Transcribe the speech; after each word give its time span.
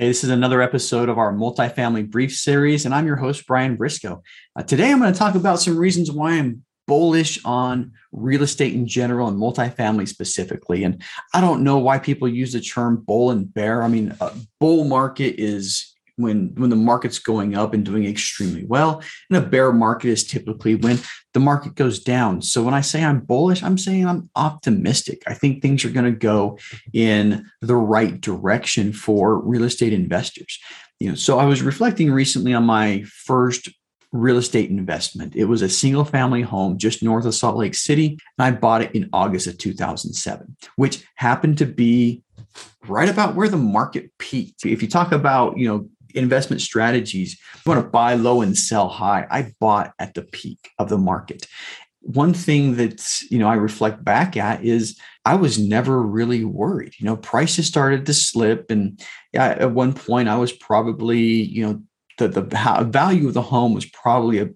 Hey, 0.00 0.08
this 0.08 0.24
is 0.24 0.30
another 0.30 0.62
episode 0.62 1.10
of 1.10 1.18
our 1.18 1.30
multifamily 1.30 2.10
brief 2.10 2.34
series, 2.34 2.86
and 2.86 2.94
I'm 2.94 3.06
your 3.06 3.16
host, 3.16 3.46
Brian 3.46 3.76
Briscoe. 3.76 4.22
Uh, 4.56 4.62
today, 4.62 4.90
I'm 4.90 4.98
going 4.98 5.12
to 5.12 5.18
talk 5.18 5.34
about 5.34 5.60
some 5.60 5.76
reasons 5.76 6.10
why 6.10 6.38
I'm 6.38 6.64
bullish 6.86 7.38
on 7.44 7.92
real 8.10 8.42
estate 8.42 8.72
in 8.72 8.86
general 8.86 9.28
and 9.28 9.36
multifamily 9.36 10.08
specifically. 10.08 10.84
And 10.84 11.02
I 11.34 11.42
don't 11.42 11.62
know 11.62 11.76
why 11.76 11.98
people 11.98 12.28
use 12.28 12.54
the 12.54 12.62
term 12.62 13.04
bull 13.06 13.30
and 13.30 13.52
bear. 13.52 13.82
I 13.82 13.88
mean, 13.88 14.16
a 14.22 14.32
bull 14.58 14.84
market 14.84 15.38
is 15.38 15.94
when 16.20 16.54
when 16.54 16.70
the 16.70 16.76
market's 16.76 17.18
going 17.18 17.54
up 17.54 17.74
and 17.74 17.84
doing 17.84 18.06
extremely 18.06 18.64
well 18.64 19.02
and 19.28 19.38
a 19.38 19.46
bear 19.46 19.72
market 19.72 20.08
is 20.08 20.24
typically 20.24 20.74
when 20.74 20.98
the 21.32 21.40
market 21.40 21.74
goes 21.74 22.00
down. 22.00 22.42
So 22.42 22.62
when 22.62 22.74
i 22.74 22.80
say 22.80 23.02
i'm 23.04 23.20
bullish 23.20 23.62
i'm 23.62 23.78
saying 23.78 24.06
i'm 24.06 24.30
optimistic. 24.36 25.22
I 25.26 25.34
think 25.34 25.62
things 25.62 25.84
are 25.84 25.90
going 25.90 26.12
to 26.12 26.18
go 26.18 26.58
in 26.92 27.46
the 27.60 27.76
right 27.76 28.20
direction 28.20 28.92
for 28.92 29.40
real 29.40 29.64
estate 29.64 29.92
investors. 29.92 30.58
You 30.98 31.10
know 31.10 31.14
so 31.14 31.38
i 31.38 31.44
was 31.44 31.62
reflecting 31.62 32.10
recently 32.10 32.54
on 32.54 32.64
my 32.64 33.04
first 33.06 33.68
real 34.12 34.38
estate 34.38 34.70
investment. 34.70 35.36
It 35.36 35.44
was 35.44 35.62
a 35.62 35.68
single 35.68 36.04
family 36.04 36.42
home 36.42 36.78
just 36.78 37.00
north 37.00 37.26
of 37.26 37.34
salt 37.34 37.56
lake 37.56 37.74
city 37.74 38.18
and 38.38 38.44
i 38.46 38.50
bought 38.50 38.82
it 38.82 38.94
in 38.94 39.08
august 39.12 39.46
of 39.46 39.56
2007 39.56 40.56
which 40.76 41.04
happened 41.14 41.58
to 41.58 41.66
be 41.66 42.22
right 42.86 43.08
about 43.08 43.34
where 43.34 43.48
the 43.48 43.56
market 43.56 44.10
peaked. 44.18 44.64
If 44.64 44.82
you 44.82 44.88
talk 44.88 45.12
about 45.12 45.58
you 45.58 45.68
know 45.68 45.88
investment 46.14 46.62
strategies. 46.62 47.38
You 47.54 47.70
want 47.70 47.84
to 47.84 47.90
buy 47.90 48.14
low 48.14 48.40
and 48.40 48.56
sell 48.56 48.88
high. 48.88 49.26
I 49.30 49.52
bought 49.60 49.92
at 49.98 50.14
the 50.14 50.22
peak 50.22 50.70
of 50.78 50.88
the 50.88 50.98
market. 50.98 51.46
One 52.02 52.32
thing 52.32 52.76
that 52.76 53.04
you 53.30 53.38
know 53.38 53.48
I 53.48 53.54
reflect 53.54 54.02
back 54.02 54.36
at 54.36 54.64
is 54.64 54.98
I 55.24 55.34
was 55.34 55.58
never 55.58 56.02
really 56.02 56.44
worried. 56.44 56.94
You 56.98 57.06
know, 57.06 57.16
prices 57.16 57.66
started 57.66 58.06
to 58.06 58.14
slip, 58.14 58.70
and 58.70 59.00
at 59.34 59.72
one 59.72 59.92
point 59.92 60.28
I 60.28 60.36
was 60.36 60.52
probably 60.52 61.20
you 61.20 61.66
know 61.66 61.82
the 62.18 62.28
the 62.28 62.86
value 62.90 63.28
of 63.28 63.34
the 63.34 63.42
home 63.42 63.74
was 63.74 63.84
probably 63.86 64.38
a 64.38 64.48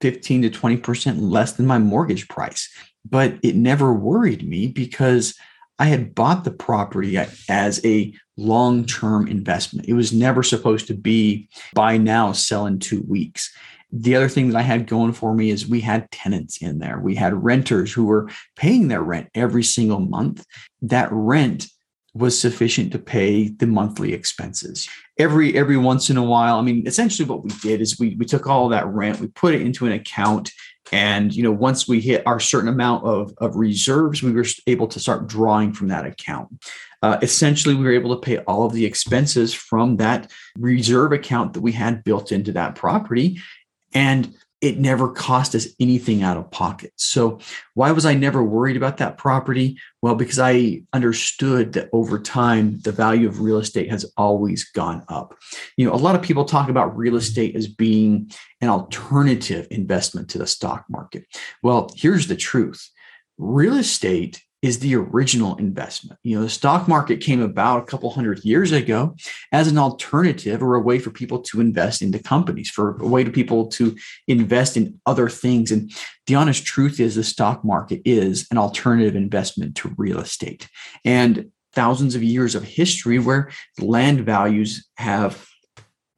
15 0.00 0.42
to 0.42 0.50
20 0.50 0.76
percent 0.78 1.22
less 1.22 1.52
than 1.52 1.66
my 1.66 1.78
mortgage 1.78 2.28
price, 2.28 2.68
but 3.08 3.34
it 3.42 3.56
never 3.56 3.92
worried 3.92 4.48
me 4.48 4.66
because 4.66 5.34
I 5.80 5.86
had 5.86 6.14
bought 6.14 6.44
the 6.44 6.50
property 6.50 7.18
as 7.48 7.84
a 7.86 8.14
long 8.36 8.84
term 8.84 9.26
investment. 9.26 9.88
It 9.88 9.94
was 9.94 10.12
never 10.12 10.42
supposed 10.42 10.86
to 10.88 10.94
be 10.94 11.48
buy 11.74 11.96
now, 11.96 12.32
sell 12.32 12.66
in 12.66 12.78
two 12.78 13.02
weeks. 13.08 13.50
The 13.90 14.14
other 14.14 14.28
thing 14.28 14.50
that 14.50 14.58
I 14.58 14.62
had 14.62 14.86
going 14.86 15.14
for 15.14 15.34
me 15.34 15.50
is 15.50 15.66
we 15.66 15.80
had 15.80 16.10
tenants 16.12 16.58
in 16.58 16.78
there. 16.78 17.00
We 17.00 17.14
had 17.14 17.42
renters 17.42 17.92
who 17.92 18.04
were 18.04 18.30
paying 18.56 18.88
their 18.88 19.02
rent 19.02 19.30
every 19.34 19.64
single 19.64 20.00
month. 20.00 20.44
That 20.82 21.08
rent 21.10 21.66
was 22.12 22.38
sufficient 22.38 22.92
to 22.92 22.98
pay 22.98 23.48
the 23.48 23.66
monthly 23.66 24.12
expenses. 24.12 24.86
Every 25.18 25.56
every 25.56 25.78
once 25.78 26.10
in 26.10 26.18
a 26.18 26.22
while, 26.22 26.58
I 26.58 26.62
mean, 26.62 26.86
essentially 26.86 27.26
what 27.26 27.42
we 27.42 27.50
did 27.62 27.80
is 27.80 27.98
we 27.98 28.16
we 28.16 28.26
took 28.26 28.46
all 28.46 28.68
that 28.68 28.86
rent, 28.86 29.18
we 29.18 29.28
put 29.28 29.54
it 29.54 29.62
into 29.62 29.86
an 29.86 29.92
account 29.92 30.52
and 30.92 31.34
you 31.34 31.42
know, 31.42 31.52
once 31.52 31.86
we 31.86 32.00
hit 32.00 32.26
our 32.26 32.40
certain 32.40 32.68
amount 32.68 33.04
of, 33.04 33.32
of 33.38 33.56
reserves, 33.56 34.22
we 34.22 34.32
were 34.32 34.44
able 34.66 34.88
to 34.88 35.00
start 35.00 35.26
drawing 35.26 35.72
from 35.72 35.88
that 35.88 36.06
account. 36.06 36.48
Uh, 37.02 37.18
essentially, 37.22 37.74
we 37.74 37.84
were 37.84 37.92
able 37.92 38.14
to 38.14 38.20
pay 38.20 38.38
all 38.38 38.66
of 38.66 38.72
the 38.72 38.84
expenses 38.84 39.54
from 39.54 39.96
that 39.96 40.30
reserve 40.58 41.12
account 41.12 41.54
that 41.54 41.62
we 41.62 41.72
had 41.72 42.04
built 42.04 42.32
into 42.32 42.52
that 42.52 42.74
property. 42.74 43.40
And 43.94 44.34
it 44.60 44.78
never 44.78 45.08
cost 45.08 45.54
us 45.54 45.68
anything 45.80 46.22
out 46.22 46.36
of 46.36 46.50
pocket. 46.50 46.92
So, 46.96 47.38
why 47.74 47.92
was 47.92 48.04
I 48.04 48.14
never 48.14 48.42
worried 48.42 48.76
about 48.76 48.98
that 48.98 49.16
property? 49.16 49.78
Well, 50.02 50.14
because 50.14 50.38
I 50.38 50.82
understood 50.92 51.72
that 51.74 51.88
over 51.92 52.18
time, 52.18 52.80
the 52.80 52.92
value 52.92 53.26
of 53.28 53.40
real 53.40 53.58
estate 53.58 53.90
has 53.90 54.04
always 54.16 54.64
gone 54.70 55.04
up. 55.08 55.34
You 55.76 55.86
know, 55.86 55.94
a 55.94 55.96
lot 55.96 56.14
of 56.14 56.22
people 56.22 56.44
talk 56.44 56.68
about 56.68 56.96
real 56.96 57.16
estate 57.16 57.56
as 57.56 57.68
being 57.68 58.30
an 58.60 58.68
alternative 58.68 59.66
investment 59.70 60.28
to 60.30 60.38
the 60.38 60.46
stock 60.46 60.84
market. 60.90 61.24
Well, 61.62 61.90
here's 61.96 62.26
the 62.26 62.36
truth 62.36 62.88
real 63.38 63.78
estate 63.78 64.42
is 64.62 64.80
the 64.80 64.94
original 64.94 65.56
investment. 65.56 66.18
You 66.22 66.36
know, 66.36 66.42
the 66.42 66.50
stock 66.50 66.86
market 66.86 67.20
came 67.20 67.40
about 67.40 67.82
a 67.82 67.86
couple 67.86 68.10
hundred 68.10 68.44
years 68.44 68.72
ago 68.72 69.16
as 69.52 69.68
an 69.68 69.78
alternative 69.78 70.62
or 70.62 70.74
a 70.74 70.80
way 70.80 70.98
for 70.98 71.10
people 71.10 71.40
to 71.40 71.60
invest 71.60 72.02
into 72.02 72.18
companies, 72.18 72.68
for 72.68 72.98
a 73.00 73.06
way 73.06 73.24
to 73.24 73.30
people 73.30 73.68
to 73.68 73.96
invest 74.28 74.76
in 74.76 75.00
other 75.06 75.28
things. 75.28 75.70
And 75.70 75.90
the 76.26 76.34
honest 76.34 76.64
truth 76.64 77.00
is 77.00 77.14
the 77.14 77.24
stock 77.24 77.64
market 77.64 78.02
is 78.04 78.46
an 78.50 78.58
alternative 78.58 79.16
investment 79.16 79.76
to 79.76 79.94
real 79.96 80.20
estate. 80.20 80.68
And 81.04 81.50
thousands 81.72 82.14
of 82.14 82.22
years 82.22 82.54
of 82.54 82.64
history 82.64 83.18
where 83.18 83.50
land 83.78 84.20
values 84.20 84.86
have 84.96 85.46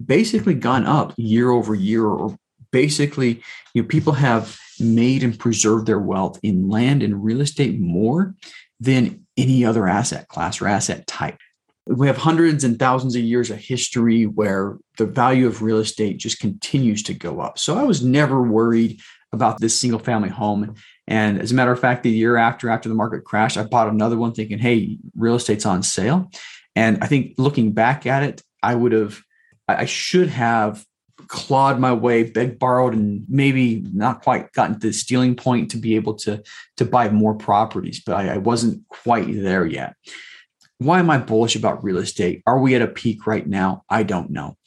basically 0.05 0.55
gone 0.55 0.85
up 0.85 1.15
year 1.17 1.51
over 1.51 1.75
year 1.75 2.07
or 2.07 2.37
basically 2.73 3.43
you 3.75 3.83
know 3.83 3.89
people 3.89 4.15
have 4.15 4.59
made 4.81 5.23
and 5.23 5.39
preserved 5.39 5.87
their 5.87 5.99
wealth 5.99 6.39
in 6.43 6.69
land 6.69 7.03
and 7.03 7.25
real 7.25 7.41
estate 7.41 7.79
more 7.79 8.35
than 8.81 9.25
any 9.37 9.65
other 9.65 9.87
asset 9.87 10.29
class 10.29 10.61
or 10.61 10.67
asset 10.67 11.07
type. 11.07 11.39
We 11.87 12.07
have 12.07 12.17
hundreds 12.17 12.65
and 12.65 12.79
thousands 12.79 13.17
of 13.17 13.23
years 13.23 13.51
of 13.51 13.59
history 13.59 14.25
where 14.25 14.79
the 14.99 15.07
value 15.07 15.47
of 15.47 15.63
real 15.63 15.79
estate 15.79 16.19
just 16.19 16.39
continues 16.39 17.03
to 17.05 17.15
go 17.15 17.41
up. 17.41 17.59
So 17.59 17.77
I 17.77 17.83
was 17.83 18.03
never 18.03 18.43
worried 18.43 19.01
about 19.33 19.61
this 19.61 19.79
single 19.79 19.99
family 19.99 20.29
home. 20.29 20.75
And 21.09 21.41
as 21.41 21.51
a 21.51 21.55
matter 21.55 21.73
of 21.73 21.81
fact, 21.81 22.03
the 22.03 22.11
year 22.11 22.37
after, 22.37 22.69
after 22.69 22.89
the 22.89 22.95
market 22.95 23.25
crashed, 23.25 23.57
I 23.57 23.65
bought 23.65 23.89
another 23.89 24.17
one 24.17 24.33
thinking, 24.33 24.59
hey, 24.59 24.99
real 25.17 25.35
estate's 25.35 25.67
on 25.67 25.83
sale. 25.83 26.31
And 26.77 27.03
I 27.03 27.07
think 27.07 27.35
looking 27.39 27.73
back 27.73 28.07
at 28.07 28.23
it, 28.23 28.43
I 28.63 28.75
would 28.75 28.93
have, 28.93 29.21
I 29.67 29.87
should 29.87 30.29
have 30.29 30.85
clawed 31.33 31.81
my 31.81 31.95
way, 31.95 32.25
begged, 32.25 32.59
borrowed, 32.59 32.93
and 32.93 33.25
maybe 33.27 33.83
not 33.95 34.23
quite 34.23 34.53
gotten 34.53 34.79
to 34.79 34.89
the 34.89 34.93
stealing 34.93 35.35
point 35.35 35.71
to 35.71 35.79
be 35.79 35.97
able 35.97 36.13
to, 36.13 36.43
to 36.77 36.85
buy 36.85 37.09
more 37.09 37.35
properties, 37.35 38.03
but 38.05 38.15
I, 38.17 38.35
I 38.35 38.37
wasn't 38.37 38.87
quite 38.91 39.27
there 39.43 39.65
yet. 39.65 39.97
Why 40.77 40.99
am 40.99 41.09
I 41.09 41.17
bullish 41.17 41.57
about 41.57 41.83
real 41.83 41.97
estate? 41.97 42.43
Are 42.47 42.59
we 42.59 42.75
at 42.75 42.83
a 42.83 42.87
peak 42.87 43.27
right 43.27 43.47
now? 43.47 43.83
I 43.89 44.03
don't 44.03 44.31
know. 44.31 44.59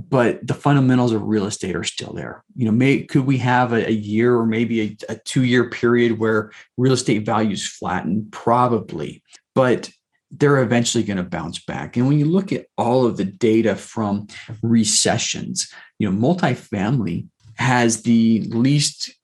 But 0.00 0.44
the 0.44 0.54
fundamentals 0.54 1.12
of 1.12 1.22
real 1.22 1.46
estate 1.46 1.76
are 1.76 1.84
still 1.84 2.12
there. 2.12 2.42
You 2.56 2.64
know, 2.64 2.72
may 2.72 3.04
could 3.04 3.24
we 3.24 3.38
have 3.38 3.72
a, 3.72 3.86
a 3.86 3.92
year 3.92 4.36
or 4.36 4.46
maybe 4.46 4.80
a, 4.80 4.96
a 5.10 5.14
two-year 5.14 5.70
period 5.70 6.18
where 6.18 6.50
real 6.76 6.94
estate 6.94 7.24
values 7.24 7.64
flatten? 7.64 8.26
Probably. 8.32 9.22
But 9.54 9.90
they're 10.32 10.62
eventually 10.62 11.04
going 11.04 11.18
to 11.18 11.22
bounce 11.22 11.58
back. 11.58 11.96
And 11.96 12.08
when 12.08 12.18
you 12.18 12.24
look 12.24 12.52
at 12.52 12.66
all 12.76 13.04
of 13.04 13.16
the 13.16 13.24
data 13.24 13.76
from 13.76 14.26
recessions, 14.62 15.72
you 16.00 16.10
know, 16.10 16.16
multifamily 16.16 17.28
has 17.56 18.02
the 18.02 18.40
least 18.48 19.14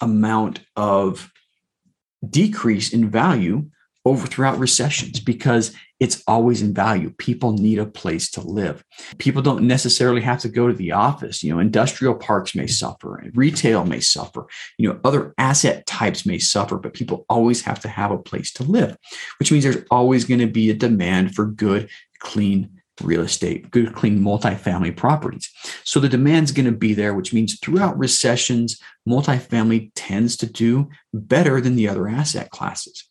amount 0.00 0.60
of 0.76 1.32
decrease 2.28 2.92
in 2.92 3.10
value 3.10 3.68
over 4.04 4.26
throughout 4.26 4.58
recessions 4.58 5.20
because 5.20 5.74
it's 6.00 6.22
always 6.28 6.60
in 6.60 6.74
value. 6.74 7.10
People 7.18 7.52
need 7.52 7.78
a 7.78 7.86
place 7.86 8.30
to 8.32 8.42
live. 8.42 8.84
People 9.16 9.40
don't 9.40 9.66
necessarily 9.66 10.20
have 10.20 10.38
to 10.40 10.48
go 10.50 10.68
to 10.68 10.74
the 10.74 10.92
office. 10.92 11.42
You 11.42 11.52
know, 11.52 11.60
industrial 11.60 12.14
parks 12.14 12.54
may 12.54 12.66
suffer, 12.66 13.24
retail 13.34 13.86
may 13.86 14.00
suffer, 14.00 14.46
you 14.76 14.88
know, 14.88 15.00
other 15.04 15.34
asset 15.38 15.86
types 15.86 16.26
may 16.26 16.38
suffer, 16.38 16.76
but 16.76 16.92
people 16.92 17.24
always 17.30 17.62
have 17.62 17.80
to 17.80 17.88
have 17.88 18.10
a 18.10 18.18
place 18.18 18.52
to 18.54 18.64
live, 18.64 18.98
which 19.38 19.50
means 19.50 19.64
there's 19.64 19.84
always 19.90 20.26
going 20.26 20.40
to 20.40 20.46
be 20.46 20.68
a 20.68 20.74
demand 20.74 21.34
for 21.34 21.46
good, 21.46 21.88
clean 22.20 22.77
real 23.02 23.22
estate, 23.22 23.70
good, 23.70 23.94
clean 23.94 24.18
multifamily 24.18 24.96
properties. 24.96 25.50
So 25.84 26.00
the 26.00 26.08
demand's 26.08 26.52
going 26.52 26.66
to 26.66 26.72
be 26.72 26.94
there, 26.94 27.14
which 27.14 27.32
means 27.32 27.58
throughout 27.58 27.98
recessions, 27.98 28.80
multifamily 29.08 29.92
tends 29.94 30.36
to 30.38 30.46
do 30.46 30.88
better 31.12 31.60
than 31.60 31.76
the 31.76 31.88
other 31.88 32.08
asset 32.08 32.50
classes. 32.50 33.04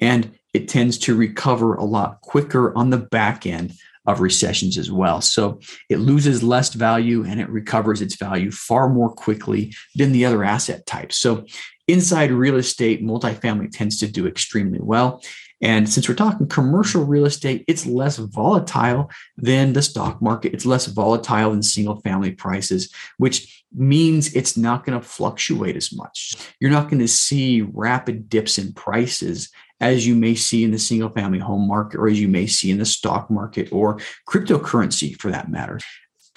And 0.00 0.38
it 0.52 0.68
tends 0.68 0.98
to 0.98 1.16
recover 1.16 1.74
a 1.74 1.84
lot 1.84 2.20
quicker 2.20 2.76
on 2.76 2.90
the 2.90 2.98
back 2.98 3.46
end 3.46 3.74
of 4.06 4.20
recessions 4.20 4.76
as 4.76 4.92
well. 4.92 5.20
So 5.20 5.60
it 5.88 5.96
loses 5.96 6.42
less 6.42 6.74
value 6.74 7.24
and 7.24 7.40
it 7.40 7.48
recovers 7.48 8.02
its 8.02 8.16
value 8.16 8.50
far 8.50 8.88
more 8.88 9.10
quickly 9.10 9.74
than 9.94 10.12
the 10.12 10.26
other 10.26 10.44
asset 10.44 10.84
types. 10.84 11.16
So 11.16 11.46
inside 11.88 12.30
real 12.30 12.56
estate, 12.56 13.02
multifamily 13.02 13.70
tends 13.72 13.98
to 14.00 14.08
do 14.08 14.26
extremely 14.26 14.80
well. 14.80 15.22
And 15.64 15.88
since 15.88 16.06
we're 16.06 16.14
talking 16.14 16.46
commercial 16.46 17.04
real 17.04 17.24
estate, 17.24 17.64
it's 17.66 17.86
less 17.86 18.18
volatile 18.18 19.10
than 19.38 19.72
the 19.72 19.80
stock 19.80 20.20
market. 20.20 20.52
It's 20.52 20.66
less 20.66 20.84
volatile 20.86 21.52
than 21.52 21.62
single 21.62 22.00
family 22.02 22.32
prices, 22.32 22.92
which 23.16 23.64
means 23.74 24.34
it's 24.34 24.58
not 24.58 24.84
going 24.84 25.00
to 25.00 25.06
fluctuate 25.06 25.74
as 25.74 25.90
much. 25.90 26.34
You're 26.60 26.70
not 26.70 26.90
going 26.90 27.00
to 27.00 27.08
see 27.08 27.62
rapid 27.62 28.28
dips 28.28 28.58
in 28.58 28.74
prices 28.74 29.50
as 29.80 30.06
you 30.06 30.14
may 30.14 30.34
see 30.34 30.64
in 30.64 30.70
the 30.70 30.78
single 30.78 31.08
family 31.08 31.38
home 31.38 31.66
market 31.66 31.98
or 31.98 32.08
as 32.08 32.20
you 32.20 32.28
may 32.28 32.46
see 32.46 32.70
in 32.70 32.78
the 32.78 32.84
stock 32.84 33.30
market 33.30 33.72
or 33.72 33.98
cryptocurrency 34.28 35.18
for 35.18 35.30
that 35.30 35.50
matter 35.50 35.78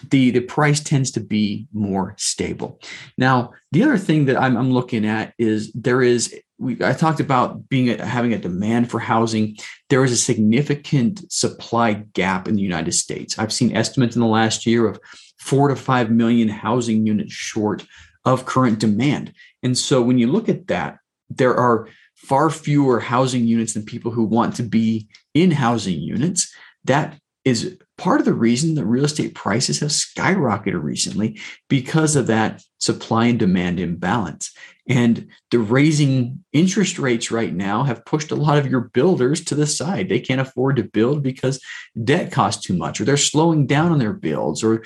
the 0.10 0.32
the 0.32 0.42
price 0.42 0.80
tends 0.80 1.12
to 1.12 1.20
be 1.20 1.68
more 1.74 2.14
stable. 2.18 2.80
Now, 3.18 3.54
the 3.72 3.84
other 3.84 3.98
thing 3.98 4.26
that 4.26 4.38
I'm, 4.38 4.56
I'm 4.56 4.72
looking 4.72 5.06
at 5.06 5.34
is 5.40 5.72
there 5.74 6.02
is 6.02 6.40
we 6.58 6.84
I 6.84 6.94
talked 6.94 7.20
about 7.20 7.70
being 7.70 7.90
a, 7.90 8.06
having 8.06 8.34
a 8.34 8.38
demand 8.38 8.90
for 8.90 9.00
housing. 9.00 9.58
There 9.90 10.04
is 10.04 10.12
a 10.12 10.18
significant 10.18 11.32
supply 11.32 12.06
gap 12.14 12.48
in 12.48 12.56
the 12.56 12.62
United 12.62 12.94
States. 12.94 13.38
I've 13.38 13.54
seen 13.54 13.76
estimates 13.76 14.16
in 14.16 14.22
the 14.22 14.28
last 14.28 14.66
year 14.66 14.88
of 14.88 15.00
four 15.40 15.68
to 15.68 15.76
five 15.76 16.10
million 16.10 16.50
housing 16.50 17.06
units 17.06 17.34
short 17.34 17.86
of 18.26 18.46
current 18.46 18.80
demand. 18.80 19.34
And 19.64 19.78
so 19.78 20.02
when 20.02 20.18
you 20.18 20.28
look 20.28 20.50
at 20.50 20.68
that, 20.68 20.98
there 21.30 21.56
are 21.56 21.88
far 22.16 22.50
fewer 22.50 23.00
housing 23.00 23.46
units 23.46 23.74
than 23.74 23.86
people 23.86 24.12
who 24.12 24.24
want 24.24 24.56
to 24.56 24.64
be 24.64 25.08
in 25.34 25.52
housing 25.52 26.00
units. 26.00 26.54
That 26.86 27.20
is 27.48 27.78
part 27.98 28.20
of 28.20 28.26
the 28.26 28.34
reason 28.34 28.76
that 28.76 28.86
real 28.86 29.06
estate 29.06 29.34
prices 29.34 29.80
have 29.80 29.90
skyrocketed 29.90 30.84
recently 30.84 31.40
because 31.70 32.18
of 32.18 32.28
that 32.28 32.62
supply 32.80 33.28
and 33.28 33.40
demand 33.40 33.80
imbalance. 33.80 34.52
And 34.90 35.30
the 35.52 35.60
raising 35.60 36.44
interest 36.52 37.00
rates 37.00 37.32
right 37.32 37.54
now 37.54 37.84
have 37.84 38.06
pushed 38.06 38.32
a 38.32 38.36
lot 38.36 38.58
of 38.58 38.68
your 38.68 38.82
builders 38.82 39.44
to 39.46 39.56
the 39.56 39.66
side. 39.66 40.10
They 40.10 40.20
can't 40.20 40.42
afford 40.42 40.76
to 40.76 40.84
build 40.84 41.24
because 41.24 41.62
debt 42.04 42.34
costs 42.34 42.66
too 42.66 42.76
much, 42.76 43.00
or 43.00 43.06
they're 43.06 43.18
slowing 43.18 43.66
down 43.66 43.94
on 43.94 44.00
their 44.00 44.14
builds, 44.14 44.62
or 44.62 44.84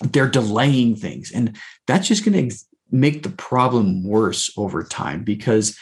they're 0.00 0.28
delaying 0.28 0.94
things. 0.94 1.32
And 1.32 1.56
that's 1.88 2.06
just 2.06 2.24
going 2.24 2.48
to 2.48 2.56
make 2.92 3.24
the 3.24 3.30
problem 3.30 4.04
worse 4.04 4.52
over 4.56 4.84
time 4.84 5.24
because 5.24 5.76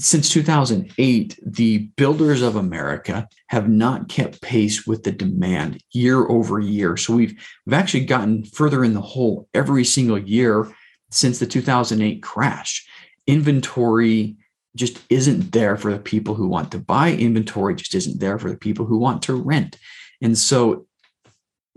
since 0.00 0.30
2008, 0.30 1.38
the 1.44 1.78
builders 1.96 2.40
of 2.40 2.56
America 2.56 3.28
have 3.48 3.68
not 3.68 4.08
kept 4.08 4.40
pace 4.40 4.86
with 4.86 5.02
the 5.02 5.10
demand 5.10 5.82
year 5.90 6.26
over 6.28 6.60
year. 6.60 6.96
So 6.96 7.14
we've, 7.14 7.34
we've 7.66 7.74
actually 7.74 8.04
gotten 8.04 8.44
further 8.44 8.84
in 8.84 8.94
the 8.94 9.00
hole 9.00 9.48
every 9.54 9.84
single 9.84 10.18
year 10.18 10.72
since 11.10 11.38
the 11.38 11.46
2008 11.46 12.22
crash. 12.22 12.86
Inventory 13.26 14.36
just 14.76 15.00
isn't 15.10 15.50
there 15.52 15.76
for 15.76 15.92
the 15.92 15.98
people 15.98 16.34
who 16.34 16.46
want 16.46 16.70
to 16.72 16.78
buy, 16.78 17.12
inventory 17.12 17.74
just 17.74 17.94
isn't 17.94 18.20
there 18.20 18.38
for 18.38 18.50
the 18.50 18.56
people 18.56 18.86
who 18.86 18.98
want 18.98 19.22
to 19.22 19.34
rent. 19.34 19.76
And 20.22 20.38
so 20.38 20.86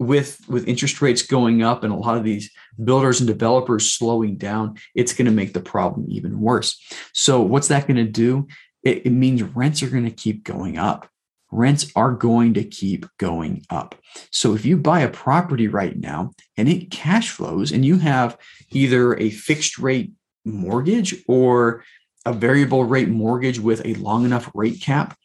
with 0.01 0.41
with 0.47 0.67
interest 0.67 0.99
rates 0.99 1.21
going 1.21 1.61
up 1.61 1.83
and 1.83 1.93
a 1.93 1.95
lot 1.95 2.17
of 2.17 2.23
these 2.23 2.49
builders 2.83 3.19
and 3.19 3.27
developers 3.27 3.93
slowing 3.93 4.35
down 4.35 4.75
it's 4.95 5.13
going 5.13 5.27
to 5.27 5.31
make 5.31 5.53
the 5.53 5.59
problem 5.59 6.07
even 6.09 6.41
worse. 6.41 6.81
So 7.13 7.41
what's 7.41 7.67
that 7.67 7.85
going 7.85 7.97
to 7.97 8.11
do? 8.11 8.47
It, 8.81 9.05
it 9.05 9.11
means 9.11 9.43
rents 9.43 9.83
are 9.83 9.89
going 9.89 10.05
to 10.05 10.11
keep 10.11 10.43
going 10.43 10.79
up. 10.79 11.07
Rents 11.51 11.91
are 11.95 12.13
going 12.13 12.55
to 12.55 12.63
keep 12.63 13.05
going 13.19 13.63
up. 13.69 13.93
So 14.31 14.55
if 14.55 14.65
you 14.65 14.75
buy 14.75 15.01
a 15.01 15.09
property 15.09 15.67
right 15.67 15.95
now 15.95 16.31
and 16.57 16.67
it 16.67 16.89
cash 16.89 17.29
flows 17.29 17.71
and 17.71 17.85
you 17.85 17.99
have 17.99 18.37
either 18.71 19.15
a 19.15 19.29
fixed 19.29 19.77
rate 19.77 20.13
mortgage 20.45 21.23
or 21.27 21.83
a 22.25 22.33
variable 22.33 22.85
rate 22.85 23.09
mortgage 23.09 23.59
with 23.59 23.85
a 23.85 23.93
long 23.95 24.25
enough 24.25 24.49
rate 24.55 24.81
cap 24.81 25.15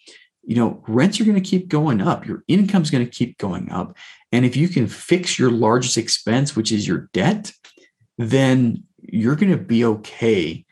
you 0.47 0.55
know, 0.55 0.83
rents 0.87 1.21
are 1.21 1.25
going 1.25 1.35
to 1.35 1.51
keep 1.51 1.69
going 1.69 2.01
up. 2.01 2.25
Your 2.25 2.45
income's 2.47 2.91
going 2.91 3.05
to 3.05 3.11
keep 3.11 3.37
going 3.37 3.71
up. 3.71 3.97
And 4.31 4.45
if 4.45 4.57
you 4.57 4.69
can 4.69 4.87
fix 4.87 5.39
your 5.39 5.51
largest 5.51 5.99
expense, 5.99 6.55
which 6.55 6.71
is 6.71 6.87
your 6.87 7.11
debt, 7.13 7.53
then 8.17 8.85
you're 9.03 9.35
going 9.35 9.51
to 9.51 9.59
be 9.59 9.85
okay 9.85 10.65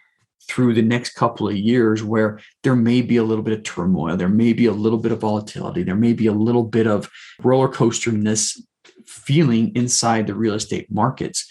through 0.47 0.75
the 0.75 0.82
next 0.82 1.15
couple 1.15 1.49
of 1.49 1.56
years 1.56 2.05
where 2.05 2.38
there 2.62 2.76
may 2.76 3.03
be 3.03 3.17
a 3.17 3.25
little 3.25 3.43
bit 3.43 3.59
of 3.59 3.65
turmoil, 3.65 4.17
there 4.17 4.29
may 4.29 4.53
be 4.53 4.67
a 4.67 4.73
little 4.73 4.99
bit 4.99 5.11
of 5.11 5.21
volatility, 5.21 5.82
there 5.82 5.97
may 5.97 6.12
be 6.12 6.27
a 6.27 6.32
little 6.32 6.65
bit 6.65 6.87
of 6.87 7.11
roller 7.43 7.69
coasterness 7.69 8.62
feeling 9.06 9.75
inside 9.75 10.27
the 10.27 10.35
real 10.35 10.55
estate 10.55 10.91
markets. 10.91 11.50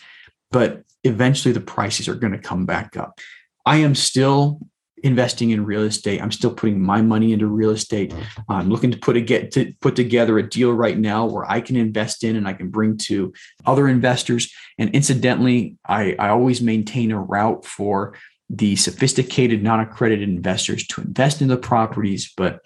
But 0.51 0.83
eventually 1.03 1.53
the 1.53 1.59
prices 1.59 2.07
are 2.07 2.15
going 2.15 2.33
to 2.33 2.39
come 2.39 2.65
back 2.65 2.95
up. 2.95 3.19
I 3.65 3.77
am 3.77 3.95
still 3.95 4.59
investing 5.03 5.51
in 5.51 5.65
real 5.65 5.83
estate. 5.83 6.21
I'm 6.21 6.31
still 6.31 6.53
putting 6.53 6.81
my 6.81 7.01
money 7.01 7.33
into 7.33 7.45
real 7.47 7.71
estate. 7.71 8.13
I'm 8.49 8.69
looking 8.69 8.91
to 8.91 8.97
put 8.97 9.17
a 9.17 9.21
get 9.21 9.51
to 9.51 9.71
put 9.81 9.95
together 9.95 10.39
a 10.39 10.49
deal 10.49 10.71
right 10.71 10.97
now 10.97 11.25
where 11.25 11.49
I 11.49 11.61
can 11.61 11.75
invest 11.75 12.23
in 12.23 12.35
and 12.35 12.47
I 12.47 12.53
can 12.53 12.69
bring 12.69 12.97
to 12.99 13.33
other 13.65 13.87
investors. 13.87 14.51
And 14.77 14.89
incidentally, 14.91 15.77
I, 15.85 16.15
I 16.17 16.29
always 16.29 16.61
maintain 16.61 17.11
a 17.11 17.19
route 17.19 17.65
for 17.65 18.15
the 18.49 18.75
sophisticated 18.75 19.63
non-accredited 19.63 20.27
investors 20.27 20.85
to 20.85 21.01
invest 21.01 21.41
in 21.41 21.47
the 21.47 21.57
properties 21.57 22.31
but 22.35 22.59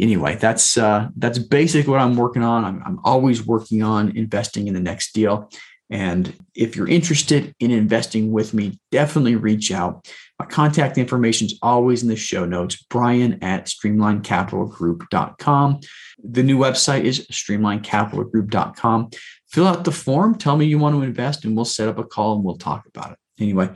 anyway 0.00 0.34
that's 0.36 0.78
uh, 0.78 1.08
that's 1.16 1.38
basically 1.38 1.90
what 1.90 2.00
i'm 2.00 2.16
working 2.16 2.42
on 2.42 2.64
I'm, 2.64 2.82
I'm 2.84 2.98
always 3.04 3.46
working 3.46 3.82
on 3.82 4.16
investing 4.16 4.68
in 4.68 4.74
the 4.74 4.80
next 4.80 5.12
deal 5.12 5.50
and 5.90 6.34
if 6.54 6.76
you're 6.76 6.88
interested 6.88 7.54
in 7.60 7.70
investing 7.70 8.30
with 8.30 8.52
me, 8.52 8.78
definitely 8.90 9.36
reach 9.36 9.72
out. 9.72 10.06
My 10.38 10.44
contact 10.44 10.98
information 10.98 11.46
is 11.46 11.58
always 11.62 12.02
in 12.02 12.08
the 12.08 12.16
show 12.16 12.44
notes, 12.44 12.82
brian 12.90 13.42
at 13.42 13.66
streamlinecapitalgroup.com. 13.66 15.80
The 16.22 16.42
new 16.42 16.58
website 16.58 17.04
is 17.04 17.26
streamlinecapitalgroup.com. 17.28 19.10
Fill 19.50 19.66
out 19.66 19.84
the 19.84 19.92
form, 19.92 20.36
tell 20.36 20.56
me 20.56 20.66
you 20.66 20.78
want 20.78 20.94
to 20.94 21.02
invest, 21.02 21.44
and 21.44 21.56
we'll 21.56 21.64
set 21.64 21.88
up 21.88 21.98
a 21.98 22.04
call 22.04 22.36
and 22.36 22.44
we'll 22.44 22.58
talk 22.58 22.86
about 22.86 23.12
it. 23.12 23.18
Anyway, 23.40 23.70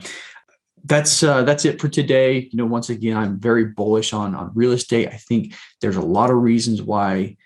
that's 0.85 1.23
uh, 1.23 1.43
that's 1.43 1.65
it 1.65 1.81
for 1.81 1.87
today. 1.87 2.49
You 2.51 2.57
know, 2.57 2.65
once 2.65 2.89
again, 2.89 3.17
I'm 3.17 3.39
very 3.39 3.65
bullish 3.65 4.13
on 4.13 4.35
on 4.35 4.51
real 4.53 4.73
estate. 4.73 5.07
I 5.07 5.17
think 5.17 5.55
there's 5.81 5.95
a 5.95 6.01
lot 6.01 6.29
of 6.29 6.37
reasons 6.37 6.81
why 6.81 7.37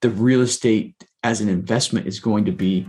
the 0.00 0.10
real 0.10 0.42
estate 0.42 0.94
as 1.22 1.40
an 1.40 1.48
investment 1.48 2.06
is 2.06 2.20
going 2.20 2.46
to 2.46 2.52
be 2.52 2.86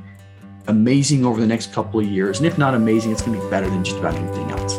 amazing 0.68 1.26
over 1.26 1.40
the 1.40 1.48
next 1.48 1.74
couple 1.74 2.00
of 2.00 2.06
years. 2.06 2.38
And 2.38 2.48
if 2.48 2.58
not 2.58 2.74
amazing, 2.74 3.12
it's 3.12 3.22
going 3.22 3.38
to 3.38 3.44
be 3.44 3.50
better 3.50 3.70
than 3.70 3.84
just 3.84 3.98
about 3.98 4.16
anything 4.16 4.52
else. 4.52 4.78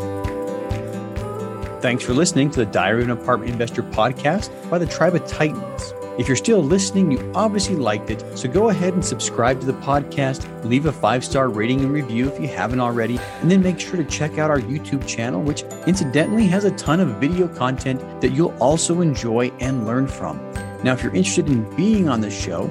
Thanks 1.83 2.05
for 2.05 2.15
listening 2.15 2.51
to 2.53 2.61
the 2.61 2.67
Diary 2.67 3.03
of 3.03 3.09
an 3.09 3.19
Apartment 3.19 3.51
Investor 3.51 3.83
podcast 3.83 4.71
by 4.71 4.79
the 4.79 4.87
Tribe 4.87 5.15
of 5.17 5.27
Titans. 5.27 5.93
If 6.19 6.29
you're 6.29 6.37
still 6.37 6.63
listening, 6.63 7.11
you 7.11 7.33
obviously 7.35 7.75
liked 7.75 8.11
it. 8.11 8.39
So 8.39 8.47
go 8.47 8.69
ahead 8.69 8.93
and 8.93 9.03
subscribe 9.03 9.61
to 9.61 9.67
the 9.67 9.73
podcast, 9.73 10.47
leave 10.63 10.85
a 10.85 10.93
five 10.93 11.25
star 11.25 11.49
rating 11.49 11.81
and 11.81 11.91
review 11.91 12.29
if 12.29 12.39
you 12.39 12.49
haven't 12.49 12.81
already, 12.81 13.19
and 13.41 13.51
then 13.51 13.63
make 13.63 13.81
sure 13.81 13.97
to 13.97 14.05
check 14.05 14.37
out 14.37 14.51
our 14.51 14.61
YouTube 14.61 15.07
channel, 15.09 15.43
which 15.43 15.63
incidentally 15.87 16.47
has 16.47 16.65
a 16.65 16.71
ton 16.73 17.01
of 17.01 17.17
video 17.17 17.49
content 17.49 18.21
that 18.21 18.33
you'll 18.33 18.57
also 18.59 19.01
enjoy 19.01 19.51
and 19.59 19.87
learn 19.87 20.07
from. 20.07 20.39
Now, 20.85 20.93
if 20.93 21.03
you're 21.03 21.15
interested 21.15 21.49
in 21.49 21.65
being 21.77 22.09
on 22.09 22.21
the 22.21 22.31
show, 22.31 22.71